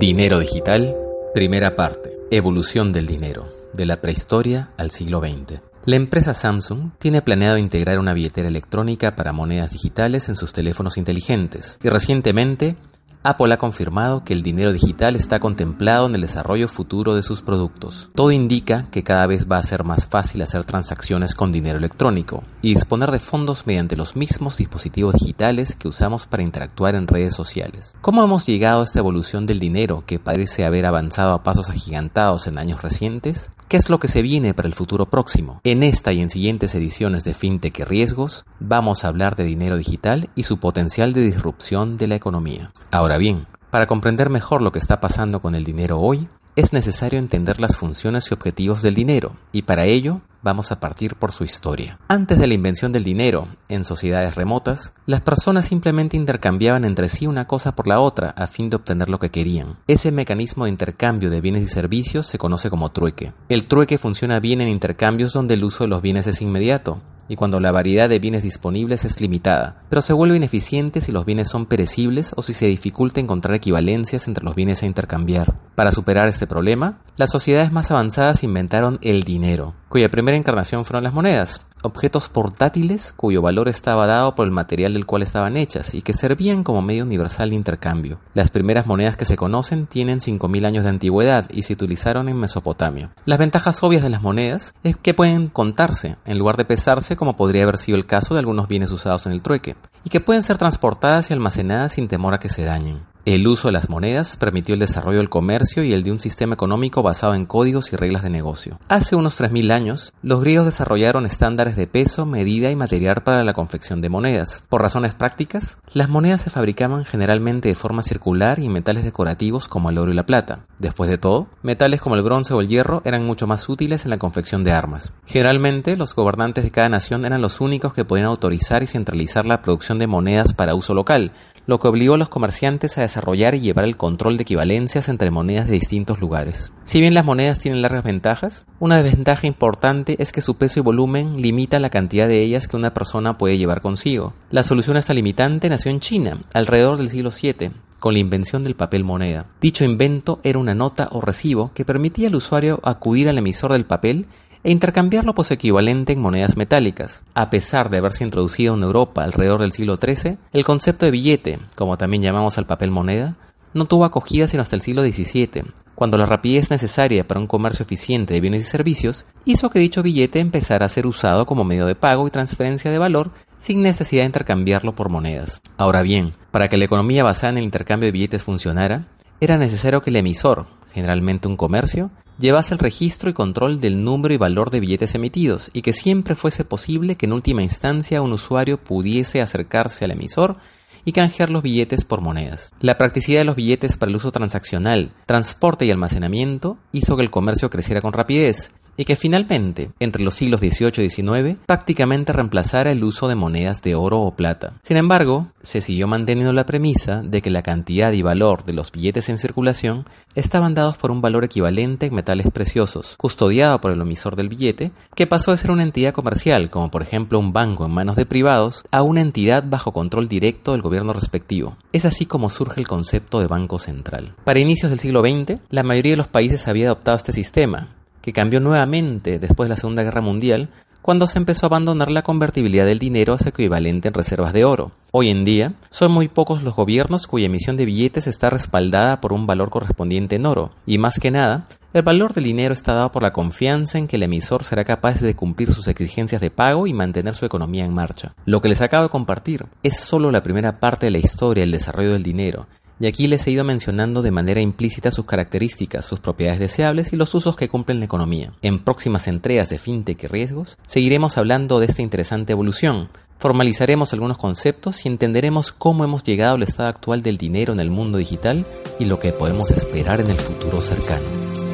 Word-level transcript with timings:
Dinero 0.00 0.38
digital, 0.40 0.96
primera 1.34 1.76
parte. 1.76 2.16
Evolución 2.30 2.90
del 2.90 3.06
dinero, 3.06 3.52
de 3.74 3.84
la 3.84 4.00
prehistoria 4.00 4.70
al 4.78 4.92
siglo 4.92 5.20
XX. 5.20 5.60
La 5.84 5.96
empresa 5.96 6.32
Samsung 6.32 6.92
tiene 6.98 7.20
planeado 7.20 7.58
integrar 7.58 7.98
una 7.98 8.14
billetera 8.14 8.48
electrónica 8.48 9.14
para 9.14 9.34
monedas 9.34 9.72
digitales 9.72 10.30
en 10.30 10.36
sus 10.36 10.54
teléfonos 10.54 10.96
inteligentes 10.96 11.78
y 11.82 11.90
recientemente 11.90 12.76
Apple 13.22 13.52
ha 13.52 13.58
confirmado 13.58 14.24
que 14.24 14.32
el 14.32 14.42
dinero 14.42 14.72
digital 14.72 15.14
está 15.14 15.40
contemplado 15.40 16.06
en 16.06 16.14
el 16.14 16.22
desarrollo 16.22 16.68
futuro 16.68 17.14
de 17.14 17.22
sus 17.22 17.42
productos. 17.42 18.08
Todo 18.14 18.32
indica 18.32 18.88
que 18.90 19.02
cada 19.02 19.26
vez 19.26 19.46
va 19.46 19.58
a 19.58 19.62
ser 19.62 19.84
más 19.84 20.06
fácil 20.06 20.40
hacer 20.40 20.64
transacciones 20.64 21.34
con 21.34 21.52
dinero 21.52 21.76
electrónico 21.76 22.44
y 22.62 22.72
disponer 22.72 23.10
de 23.10 23.18
fondos 23.18 23.66
mediante 23.66 23.94
los 23.94 24.16
mismos 24.16 24.56
dispositivos 24.56 25.16
digitales 25.16 25.76
que 25.76 25.88
usamos 25.88 26.26
para 26.26 26.42
interactuar 26.42 26.94
en 26.94 27.06
redes 27.06 27.34
sociales. 27.34 27.94
¿Cómo 28.00 28.24
hemos 28.24 28.46
llegado 28.46 28.80
a 28.80 28.84
esta 28.84 29.00
evolución 29.00 29.44
del 29.44 29.60
dinero 29.60 30.02
que 30.06 30.18
parece 30.18 30.64
haber 30.64 30.86
avanzado 30.86 31.34
a 31.34 31.42
pasos 31.42 31.68
agigantados 31.68 32.46
en 32.46 32.56
años 32.56 32.80
recientes? 32.80 33.50
¿Qué 33.68 33.76
es 33.76 33.90
lo 33.90 33.98
que 33.98 34.08
se 34.08 34.22
viene 34.22 34.54
para 34.54 34.66
el 34.66 34.74
futuro 34.74 35.06
próximo? 35.06 35.60
En 35.62 35.82
esta 35.82 36.12
y 36.12 36.20
en 36.20 36.30
siguientes 36.30 36.74
ediciones 36.74 37.22
de 37.24 37.34
FinTech 37.34 37.78
y 37.78 37.84
Riesgos, 37.84 38.44
vamos 38.58 39.04
a 39.04 39.08
hablar 39.08 39.36
de 39.36 39.44
dinero 39.44 39.76
digital 39.76 40.30
y 40.34 40.42
su 40.44 40.58
potencial 40.58 41.12
de 41.12 41.20
disrupción 41.20 41.96
de 41.96 42.08
la 42.08 42.16
economía. 42.16 42.72
Ahora 42.90 43.09
bien, 43.18 43.46
para 43.70 43.86
comprender 43.86 44.30
mejor 44.30 44.62
lo 44.62 44.72
que 44.72 44.78
está 44.78 45.00
pasando 45.00 45.40
con 45.40 45.54
el 45.54 45.64
dinero 45.64 46.00
hoy, 46.00 46.28
es 46.56 46.72
necesario 46.72 47.18
entender 47.18 47.60
las 47.60 47.76
funciones 47.76 48.30
y 48.30 48.34
objetivos 48.34 48.82
del 48.82 48.94
dinero, 48.94 49.36
y 49.52 49.62
para 49.62 49.86
ello 49.86 50.20
vamos 50.42 50.72
a 50.72 50.80
partir 50.80 51.14
por 51.14 51.32
su 51.32 51.44
historia. 51.44 51.98
Antes 52.08 52.38
de 52.38 52.46
la 52.46 52.54
invención 52.54 52.92
del 52.92 53.04
dinero, 53.04 53.48
en 53.68 53.84
sociedades 53.84 54.34
remotas, 54.34 54.92
las 55.06 55.20
personas 55.20 55.66
simplemente 55.66 56.16
intercambiaban 56.16 56.84
entre 56.84 57.08
sí 57.08 57.26
una 57.26 57.46
cosa 57.46 57.76
por 57.76 57.86
la 57.86 58.00
otra 58.00 58.30
a 58.30 58.46
fin 58.46 58.68
de 58.68 58.76
obtener 58.76 59.08
lo 59.08 59.18
que 59.18 59.30
querían. 59.30 59.76
Ese 59.86 60.10
mecanismo 60.10 60.64
de 60.64 60.70
intercambio 60.70 61.30
de 61.30 61.40
bienes 61.40 61.62
y 61.62 61.66
servicios 61.66 62.26
se 62.26 62.38
conoce 62.38 62.70
como 62.70 62.90
trueque. 62.90 63.32
El 63.48 63.68
trueque 63.68 63.98
funciona 63.98 64.40
bien 64.40 64.60
en 64.60 64.68
intercambios 64.68 65.32
donde 65.32 65.54
el 65.54 65.64
uso 65.64 65.84
de 65.84 65.90
los 65.90 66.02
bienes 66.02 66.26
es 66.26 66.42
inmediato, 66.42 67.00
y 67.30 67.36
cuando 67.36 67.60
la 67.60 67.70
variedad 67.70 68.08
de 68.08 68.18
bienes 68.18 68.42
disponibles 68.42 69.04
es 69.04 69.20
limitada, 69.20 69.84
pero 69.88 70.02
se 70.02 70.12
vuelve 70.12 70.36
ineficiente 70.36 71.00
si 71.00 71.12
los 71.12 71.24
bienes 71.24 71.48
son 71.48 71.64
perecibles 71.64 72.32
o 72.36 72.42
si 72.42 72.52
se 72.54 72.66
dificulta 72.66 73.20
encontrar 73.20 73.54
equivalencias 73.54 74.26
entre 74.26 74.44
los 74.44 74.56
bienes 74.56 74.82
a 74.82 74.86
intercambiar. 74.86 75.54
Para 75.76 75.92
superar 75.92 76.26
este 76.26 76.48
problema, 76.48 76.98
las 77.16 77.30
sociedades 77.30 77.70
más 77.70 77.92
avanzadas 77.92 78.42
inventaron 78.42 78.98
el 79.00 79.22
dinero, 79.22 79.74
cuya 79.88 80.08
primera 80.08 80.36
encarnación 80.36 80.84
fueron 80.84 81.04
las 81.04 81.14
monedas, 81.14 81.62
objetos 81.82 82.28
portátiles 82.28 83.12
cuyo 83.16 83.42
valor 83.42 83.68
estaba 83.68 84.06
dado 84.06 84.34
por 84.34 84.46
el 84.46 84.52
material 84.52 84.94
del 84.94 85.06
cual 85.06 85.22
estaban 85.22 85.56
hechas 85.56 85.94
y 85.94 86.02
que 86.02 86.14
servían 86.14 86.62
como 86.62 86.82
medio 86.82 87.04
universal 87.04 87.50
de 87.50 87.56
intercambio. 87.56 88.20
Las 88.34 88.50
primeras 88.50 88.86
monedas 88.86 89.16
que 89.16 89.24
se 89.24 89.36
conocen 89.36 89.86
tienen 89.86 90.20
5.000 90.20 90.66
años 90.66 90.84
de 90.84 90.90
antigüedad 90.90 91.48
y 91.50 91.62
se 91.62 91.72
utilizaron 91.72 92.28
en 92.28 92.36
Mesopotamia. 92.36 93.12
Las 93.24 93.38
ventajas 93.38 93.82
obvias 93.82 94.02
de 94.02 94.10
las 94.10 94.22
monedas 94.22 94.74
es 94.82 94.96
que 94.96 95.14
pueden 95.14 95.48
contarse 95.48 96.16
en 96.24 96.38
lugar 96.38 96.56
de 96.56 96.64
pesarse 96.64 97.16
como 97.16 97.36
podría 97.36 97.62
haber 97.62 97.78
sido 97.78 97.96
el 97.96 98.06
caso 98.06 98.34
de 98.34 98.40
algunos 98.40 98.68
bienes 98.68 98.92
usados 98.92 99.26
en 99.26 99.32
el 99.32 99.42
trueque, 99.42 99.76
y 100.04 100.10
que 100.10 100.20
pueden 100.20 100.42
ser 100.42 100.58
transportadas 100.58 101.30
y 101.30 101.34
almacenadas 101.34 101.92
sin 101.92 102.08
temor 102.08 102.34
a 102.34 102.38
que 102.38 102.48
se 102.48 102.64
dañen. 102.64 103.09
El 103.26 103.46
uso 103.46 103.68
de 103.68 103.72
las 103.72 103.90
monedas 103.90 104.38
permitió 104.38 104.72
el 104.72 104.80
desarrollo 104.80 105.18
del 105.18 105.28
comercio 105.28 105.84
y 105.84 105.92
el 105.92 106.02
de 106.02 106.10
un 106.10 106.20
sistema 106.20 106.54
económico 106.54 107.02
basado 107.02 107.34
en 107.34 107.44
códigos 107.44 107.92
y 107.92 107.96
reglas 107.96 108.22
de 108.22 108.30
negocio. 108.30 108.78
Hace 108.88 109.14
unos 109.14 109.38
3.000 109.38 109.72
años, 109.72 110.14
los 110.22 110.40
griegos 110.40 110.64
desarrollaron 110.64 111.26
estándares 111.26 111.76
de 111.76 111.86
peso, 111.86 112.24
medida 112.24 112.70
y 112.70 112.76
material 112.76 113.22
para 113.22 113.44
la 113.44 113.52
confección 113.52 114.00
de 114.00 114.08
monedas. 114.08 114.62
Por 114.70 114.80
razones 114.80 115.14
prácticas, 115.14 115.76
las 115.92 116.08
monedas 116.08 116.40
se 116.40 116.50
fabricaban 116.50 117.04
generalmente 117.04 117.68
de 117.68 117.74
forma 117.74 118.02
circular 118.02 118.58
y 118.58 118.66
en 118.66 118.72
metales 118.72 119.04
decorativos 119.04 119.68
como 119.68 119.90
el 119.90 119.98
oro 119.98 120.12
y 120.12 120.14
la 120.14 120.24
plata. 120.24 120.60
Después 120.78 121.10
de 121.10 121.18
todo, 121.18 121.48
metales 121.62 122.00
como 122.00 122.14
el 122.14 122.22
bronce 122.22 122.54
o 122.54 122.60
el 122.62 122.68
hierro 122.68 123.02
eran 123.04 123.26
mucho 123.26 123.46
más 123.46 123.68
útiles 123.68 124.04
en 124.04 124.10
la 124.10 124.16
confección 124.16 124.64
de 124.64 124.72
armas. 124.72 125.12
Generalmente, 125.26 125.96
los 125.96 126.14
gobernantes 126.14 126.64
de 126.64 126.70
cada 126.70 126.88
nación 126.88 127.26
eran 127.26 127.42
los 127.42 127.60
únicos 127.60 127.92
que 127.92 128.06
podían 128.06 128.28
autorizar 128.28 128.82
y 128.82 128.86
centralizar 128.86 129.44
la 129.44 129.60
producción 129.60 129.98
de 129.98 130.06
monedas 130.06 130.54
para 130.54 130.74
uso 130.74 130.94
local, 130.94 131.32
lo 131.66 131.78
que 131.78 131.88
obligó 131.88 132.14
a 132.14 132.18
los 132.18 132.28
comerciantes 132.28 132.98
a 132.98 133.02
desarrollar 133.02 133.54
y 133.54 133.60
llevar 133.60 133.84
el 133.84 133.96
control 133.96 134.36
de 134.36 134.42
equivalencias 134.42 135.08
entre 135.08 135.30
monedas 135.30 135.66
de 135.66 135.74
distintos 135.74 136.20
lugares. 136.20 136.72
Si 136.84 137.00
bien 137.00 137.14
las 137.14 137.24
monedas 137.24 137.58
tienen 137.58 137.82
largas 137.82 138.04
ventajas, 138.04 138.66
una 138.78 139.02
desventaja 139.02 139.46
importante 139.46 140.16
es 140.18 140.32
que 140.32 140.40
su 140.40 140.56
peso 140.56 140.80
y 140.80 140.82
volumen 140.82 141.40
limita 141.40 141.78
la 141.78 141.90
cantidad 141.90 142.28
de 142.28 142.42
ellas 142.42 142.68
que 142.68 142.76
una 142.76 142.94
persona 142.94 143.38
puede 143.38 143.58
llevar 143.58 143.80
consigo. 143.80 144.34
La 144.50 144.62
solución 144.62 144.96
a 144.96 145.00
esta 145.00 145.14
limitante 145.14 145.68
nació 145.68 145.90
en 145.90 146.00
China, 146.00 146.42
alrededor 146.54 146.98
del 146.98 147.10
siglo 147.10 147.30
VII, 147.30 147.70
con 148.00 148.14
la 148.14 148.18
invención 148.18 148.62
del 148.62 148.74
papel 148.74 149.04
moneda. 149.04 149.46
Dicho 149.60 149.84
invento 149.84 150.40
era 150.42 150.58
una 150.58 150.74
nota 150.74 151.08
o 151.12 151.20
recibo 151.20 151.70
que 151.74 151.84
permitía 151.84 152.28
al 152.28 152.34
usuario 152.34 152.80
acudir 152.82 153.28
al 153.28 153.38
emisor 153.38 153.72
del 153.72 153.84
papel 153.84 154.26
e 154.62 154.70
intercambiarlo 154.70 155.34
por 155.34 155.44
su 155.44 155.54
equivalente 155.54 156.12
en 156.12 156.20
monedas 156.20 156.56
metálicas. 156.56 157.22
A 157.34 157.50
pesar 157.50 157.90
de 157.90 157.98
haberse 157.98 158.24
introducido 158.24 158.74
en 158.74 158.82
Europa 158.82 159.24
alrededor 159.24 159.60
del 159.60 159.72
siglo 159.72 159.96
XIII, 159.96 160.38
el 160.52 160.64
concepto 160.64 161.06
de 161.06 161.12
billete, 161.12 161.58
como 161.76 161.96
también 161.96 162.22
llamamos 162.22 162.58
al 162.58 162.66
papel 162.66 162.90
moneda, 162.90 163.36
no 163.72 163.84
tuvo 163.84 164.04
acogida 164.04 164.48
sino 164.48 164.62
hasta 164.62 164.76
el 164.76 164.82
siglo 164.82 165.02
XVII, 165.02 165.64
cuando 165.94 166.16
la 166.16 166.26
rapidez 166.26 166.70
necesaria 166.70 167.26
para 167.26 167.40
un 167.40 167.46
comercio 167.46 167.84
eficiente 167.84 168.34
de 168.34 168.40
bienes 168.40 168.62
y 168.62 168.64
servicios 168.64 169.26
hizo 169.44 169.70
que 169.70 169.78
dicho 169.78 170.02
billete 170.02 170.40
empezara 170.40 170.86
a 170.86 170.88
ser 170.88 171.06
usado 171.06 171.46
como 171.46 171.62
medio 171.62 171.86
de 171.86 171.94
pago 171.94 172.26
y 172.26 172.30
transferencia 172.30 172.90
de 172.90 172.98
valor 172.98 173.32
sin 173.58 173.82
necesidad 173.82 174.22
de 174.22 174.26
intercambiarlo 174.26 174.94
por 174.94 175.10
monedas. 175.10 175.60
Ahora 175.76 176.02
bien, 176.02 176.30
para 176.50 176.68
que 176.68 176.78
la 176.78 176.86
economía 176.86 177.22
basada 177.22 177.52
en 177.52 177.58
el 177.58 177.64
intercambio 177.64 178.06
de 178.06 178.12
billetes 178.12 178.42
funcionara, 178.42 179.08
era 179.40 179.58
necesario 179.58 180.00
que 180.00 180.10
el 180.10 180.16
emisor, 180.16 180.66
generalmente 180.92 181.48
un 181.48 181.56
comercio, 181.56 182.10
llevase 182.40 182.74
el 182.74 182.80
registro 182.80 183.30
y 183.30 183.34
control 183.34 183.80
del 183.80 184.02
número 184.02 184.32
y 184.34 184.38
valor 184.38 184.70
de 184.70 184.80
billetes 184.80 185.14
emitidos 185.14 185.70
y 185.72 185.82
que 185.82 185.92
siempre 185.92 186.34
fuese 186.34 186.64
posible 186.64 187.16
que 187.16 187.26
en 187.26 187.34
última 187.34 187.62
instancia 187.62 188.22
un 188.22 188.32
usuario 188.32 188.78
pudiese 188.78 189.42
acercarse 189.42 190.04
al 190.04 190.12
emisor 190.12 190.56
y 191.04 191.12
canjear 191.12 191.50
los 191.50 191.62
billetes 191.62 192.04
por 192.04 192.20
monedas. 192.20 192.72
La 192.80 192.98
practicidad 192.98 193.40
de 193.40 193.44
los 193.44 193.56
billetes 193.56 193.96
para 193.96 194.10
el 194.10 194.16
uso 194.16 194.32
transaccional, 194.32 195.12
transporte 195.26 195.86
y 195.86 195.90
almacenamiento 195.90 196.78
hizo 196.92 197.16
que 197.16 197.22
el 197.22 197.30
comercio 197.30 197.70
creciera 197.70 198.00
con 198.00 198.12
rapidez 198.12 198.72
y 199.00 199.06
que 199.06 199.16
finalmente, 199.16 199.92
entre 199.98 200.22
los 200.22 200.34
siglos 200.34 200.60
XVIII 200.60 201.06
y 201.06 201.08
XIX, 201.08 201.58
prácticamente 201.64 202.34
reemplazara 202.34 202.92
el 202.92 203.02
uso 203.02 203.28
de 203.28 203.34
monedas 203.34 203.80
de 203.80 203.94
oro 203.94 204.20
o 204.20 204.36
plata. 204.36 204.74
Sin 204.82 204.98
embargo, 204.98 205.48
se 205.62 205.80
siguió 205.80 206.06
manteniendo 206.06 206.52
la 206.52 206.66
premisa 206.66 207.22
de 207.22 207.40
que 207.40 207.48
la 207.48 207.62
cantidad 207.62 208.12
y 208.12 208.20
valor 208.20 208.66
de 208.66 208.74
los 208.74 208.92
billetes 208.92 209.30
en 209.30 209.38
circulación 209.38 210.04
estaban 210.34 210.74
dados 210.74 210.98
por 210.98 211.10
un 211.12 211.22
valor 211.22 211.44
equivalente 211.44 212.06
en 212.06 212.14
metales 212.14 212.48
preciosos, 212.52 213.16
custodiado 213.16 213.80
por 213.80 213.92
el 213.92 214.02
emisor 214.02 214.36
del 214.36 214.50
billete, 214.50 214.92
que 215.14 215.26
pasó 215.26 215.52
de 215.52 215.56
ser 215.56 215.70
una 215.70 215.82
entidad 215.82 216.12
comercial, 216.12 216.68
como 216.68 216.90
por 216.90 217.00
ejemplo 217.00 217.38
un 217.38 217.54
banco 217.54 217.86
en 217.86 217.92
manos 217.92 218.16
de 218.16 218.26
privados, 218.26 218.84
a 218.90 219.00
una 219.00 219.22
entidad 219.22 219.64
bajo 219.66 219.92
control 219.92 220.28
directo 220.28 220.72
del 220.72 220.82
gobierno 220.82 221.14
respectivo. 221.14 221.78
Es 221.94 222.04
así 222.04 222.26
como 222.26 222.50
surge 222.50 222.78
el 222.78 222.86
concepto 222.86 223.40
de 223.40 223.46
banco 223.46 223.78
central. 223.78 224.34
Para 224.44 224.60
inicios 224.60 224.90
del 224.90 225.00
siglo 225.00 225.22
XX, 225.22 225.58
la 225.70 225.84
mayoría 225.84 226.12
de 226.12 226.18
los 226.18 226.28
países 226.28 226.68
había 226.68 226.88
adoptado 226.88 227.16
este 227.16 227.32
sistema, 227.32 227.96
que 228.22 228.32
cambió 228.32 228.60
nuevamente 228.60 229.38
después 229.38 229.68
de 229.68 229.74
la 229.74 229.76
Segunda 229.76 230.02
Guerra 230.02 230.20
Mundial, 230.20 230.68
cuando 231.02 231.26
se 231.26 231.38
empezó 231.38 231.66
a 231.66 231.68
abandonar 231.68 232.10
la 232.10 232.22
convertibilidad 232.22 232.84
del 232.84 232.98
dinero 232.98 233.32
a 233.32 233.38
su 233.38 233.48
equivalente 233.48 234.08
en 234.08 234.14
reservas 234.14 234.52
de 234.52 234.64
oro. 234.64 234.92
Hoy 235.12 235.30
en 235.30 235.44
día, 235.44 235.74
son 235.88 236.12
muy 236.12 236.28
pocos 236.28 236.62
los 236.62 236.76
gobiernos 236.76 237.26
cuya 237.26 237.46
emisión 237.46 237.76
de 237.76 237.86
billetes 237.86 238.26
está 238.26 238.50
respaldada 238.50 239.20
por 239.20 239.32
un 239.32 239.46
valor 239.46 239.70
correspondiente 239.70 240.36
en 240.36 240.46
oro, 240.46 240.72
y 240.86 240.98
más 240.98 241.18
que 241.18 241.30
nada, 241.30 241.66
el 241.92 242.02
valor 242.02 242.32
del 242.32 242.44
dinero 242.44 242.72
está 242.72 242.94
dado 242.94 243.10
por 243.10 243.24
la 243.24 243.32
confianza 243.32 243.98
en 243.98 244.06
que 244.06 244.16
el 244.16 244.22
emisor 244.22 244.62
será 244.62 244.84
capaz 244.84 245.20
de 245.20 245.34
cumplir 245.34 245.72
sus 245.72 245.88
exigencias 245.88 246.40
de 246.40 246.50
pago 246.50 246.86
y 246.86 246.92
mantener 246.92 247.34
su 247.34 247.46
economía 247.46 247.84
en 247.84 247.94
marcha. 247.94 248.34
Lo 248.44 248.60
que 248.60 248.68
les 248.68 248.80
acabo 248.80 249.02
de 249.02 249.08
compartir 249.08 249.66
es 249.82 249.98
solo 249.98 250.30
la 250.30 250.42
primera 250.44 250.78
parte 250.78 251.06
de 251.06 251.12
la 251.12 251.18
historia 251.18 251.62
del 251.62 251.72
desarrollo 251.72 252.12
del 252.12 252.22
dinero, 252.22 252.68
y 253.00 253.06
aquí 253.06 253.26
les 253.26 253.46
he 253.46 253.50
ido 253.50 253.64
mencionando 253.64 254.20
de 254.20 254.30
manera 254.30 254.60
implícita 254.60 255.10
sus 255.10 255.24
características, 255.24 256.04
sus 256.04 256.20
propiedades 256.20 256.60
deseables 256.60 257.12
y 257.12 257.16
los 257.16 257.34
usos 257.34 257.56
que 257.56 257.68
cumple 257.68 257.94
en 257.94 258.00
la 258.00 258.04
economía. 258.04 258.52
En 258.60 258.84
próximas 258.84 259.26
entregas 259.26 259.70
de 259.70 259.78
FinTech 259.78 260.22
y 260.22 260.26
riesgos, 260.26 260.78
seguiremos 260.86 261.38
hablando 261.38 261.80
de 261.80 261.86
esta 261.86 262.02
interesante 262.02 262.52
evolución, 262.52 263.08
formalizaremos 263.38 264.12
algunos 264.12 264.36
conceptos 264.36 265.06
y 265.06 265.08
entenderemos 265.08 265.72
cómo 265.72 266.04
hemos 266.04 266.22
llegado 266.22 266.56
al 266.56 266.62
estado 266.62 266.90
actual 266.90 267.22
del 267.22 267.38
dinero 267.38 267.72
en 267.72 267.80
el 267.80 267.90
mundo 267.90 268.18
digital 268.18 268.66
y 268.98 269.06
lo 269.06 269.18
que 269.18 269.32
podemos 269.32 269.70
esperar 269.70 270.20
en 270.20 270.28
el 270.28 270.38
futuro 270.38 270.76
cercano. 270.82 271.69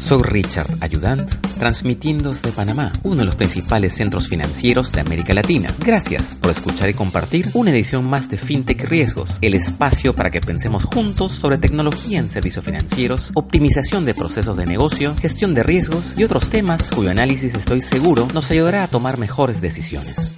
Soy 0.00 0.22
Richard 0.22 0.78
Ayudant, 0.80 1.30
transmitiendo 1.58 2.30
desde 2.30 2.52
Panamá, 2.52 2.90
uno 3.02 3.16
de 3.16 3.26
los 3.26 3.34
principales 3.34 3.94
centros 3.94 4.28
financieros 4.28 4.92
de 4.92 5.02
América 5.02 5.34
Latina. 5.34 5.74
Gracias 5.78 6.34
por 6.34 6.50
escuchar 6.50 6.88
y 6.88 6.94
compartir 6.94 7.50
una 7.52 7.70
edición 7.70 8.08
más 8.08 8.30
de 8.30 8.38
FinTech 8.38 8.82
Riesgos, 8.84 9.36
el 9.42 9.54
espacio 9.54 10.14
para 10.14 10.30
que 10.30 10.40
pensemos 10.40 10.84
juntos 10.84 11.32
sobre 11.32 11.58
tecnología 11.58 12.18
en 12.18 12.30
servicios 12.30 12.64
financieros, 12.64 13.30
optimización 13.34 14.06
de 14.06 14.14
procesos 14.14 14.56
de 14.56 14.66
negocio, 14.66 15.14
gestión 15.14 15.52
de 15.52 15.64
riesgos 15.64 16.14
y 16.16 16.24
otros 16.24 16.48
temas 16.48 16.90
cuyo 16.90 17.10
análisis 17.10 17.54
estoy 17.54 17.82
seguro 17.82 18.26
nos 18.32 18.50
ayudará 18.50 18.84
a 18.84 18.88
tomar 18.88 19.18
mejores 19.18 19.60
decisiones. 19.60 20.32